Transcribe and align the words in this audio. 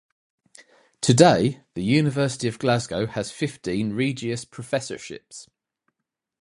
Today, 0.99 1.61
the 1.75 1.83
University 1.83 2.47
of 2.47 2.57
Glasgow 2.57 3.05
has 3.05 3.29
fifteen 3.31 3.93
Regius 3.93 4.45
Professorships. 4.45 5.47